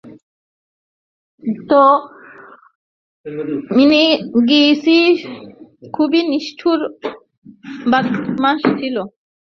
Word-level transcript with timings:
তো, 1.69 1.81
মিনিগিশি 3.75 4.99
খুবই 5.93 6.21
নিষ্ঠুর 6.31 6.79
বদমাশ 7.91 8.61
ছিল। 8.79 8.95